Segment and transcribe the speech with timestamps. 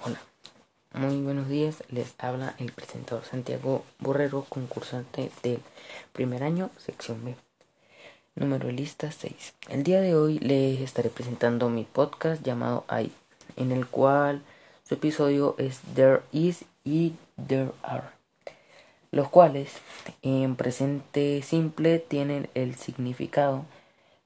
[0.00, 0.20] Hola,
[0.92, 1.82] muy buenos días.
[1.88, 5.60] Les habla el presentador Santiago Borrero, concursante del
[6.12, 7.34] primer año, sección B.
[8.36, 9.54] Número lista 6.
[9.68, 13.10] El día de hoy les estaré presentando mi podcast llamado I,
[13.56, 14.42] en el cual
[14.84, 17.14] su episodio es There Is y
[17.48, 18.04] There Are,
[19.10, 19.72] los cuales
[20.22, 23.64] en presente simple tienen el significado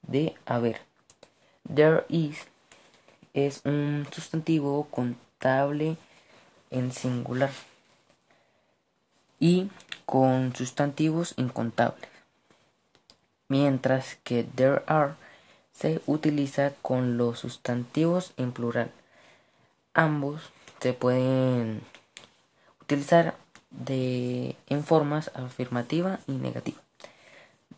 [0.03, 0.81] de haber.
[1.73, 2.45] There is
[3.33, 5.17] es un sustantivo con
[6.71, 7.51] en singular
[9.39, 9.69] y
[10.05, 12.09] con sustantivos incontables,
[13.49, 15.15] mientras que there are
[15.73, 18.91] se utiliza con los sustantivos en plural.
[19.93, 20.43] Ambos
[20.79, 21.81] se pueden
[22.81, 23.35] utilizar
[23.71, 26.79] de, en formas afirmativa y negativa.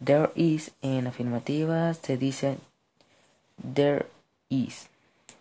[0.03, 2.57] There is en afirmativa se dice
[3.73, 4.05] there
[4.49, 4.89] is,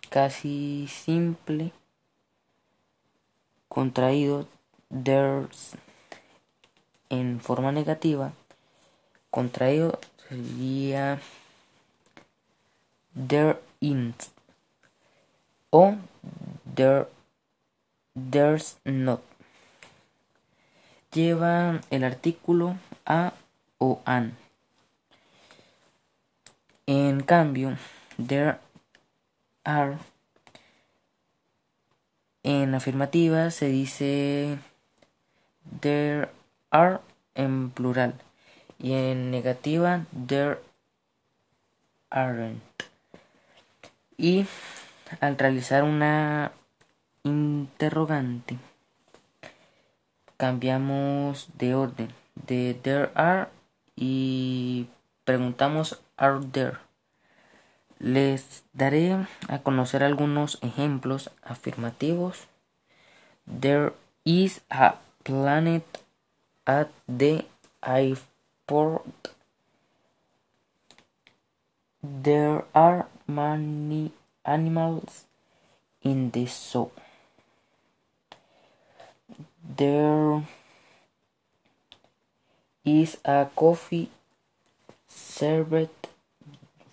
[0.09, 1.71] casi simple
[3.75, 4.47] contraído
[4.89, 5.75] there's
[7.09, 8.31] en forma negativa
[9.29, 9.99] contraído
[10.29, 11.19] sería
[13.27, 14.31] there isn't
[15.71, 15.97] o
[16.75, 17.07] there
[18.15, 19.19] there's not.
[21.11, 23.33] Lleva el artículo a
[23.77, 24.37] o an.
[26.87, 27.77] En cambio
[28.17, 28.59] there
[29.65, 29.97] are
[32.45, 34.59] en afirmativa se dice
[35.81, 36.29] there
[36.69, 36.99] are
[37.33, 38.13] en plural
[38.77, 40.59] y en negativa there
[42.11, 42.61] aren't.
[44.15, 44.45] Y
[45.21, 46.51] al realizar una
[47.23, 48.59] interrogante
[50.37, 53.47] cambiamos de orden de there are
[53.95, 54.87] y
[55.23, 56.84] preguntamos are there.
[57.99, 62.47] Les daré a conocer algunos ejemplos afirmativos.
[63.45, 63.93] There
[64.25, 65.83] is a planet
[66.65, 67.45] at the
[67.81, 69.05] airport.
[72.03, 74.11] There are many
[74.43, 75.25] animals
[76.03, 76.91] in the zoo.
[79.77, 80.43] There
[82.83, 84.11] is a coffee
[85.07, 85.89] served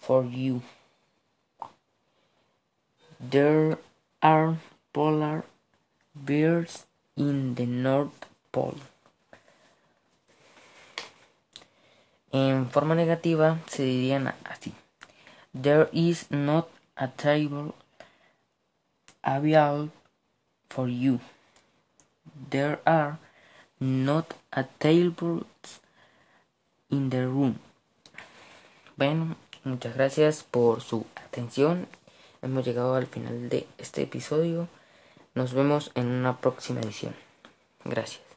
[0.01, 0.63] for you.
[3.23, 3.79] There
[4.21, 4.59] are
[4.93, 5.45] polar
[6.13, 8.83] bears in the North Pole.
[12.33, 14.75] En forma negativa se dirían así.
[15.55, 17.77] There is not a table
[19.23, 19.93] available
[20.69, 21.21] for you.
[22.51, 23.19] There are
[23.79, 25.81] not a tables
[26.91, 27.61] in the room.
[28.97, 31.87] Bueno, muchas gracias por su atención
[32.43, 34.69] hemos llegado al final de este episodio.
[35.35, 37.15] Nos vemos en una próxima edición.
[37.85, 38.32] Gracias.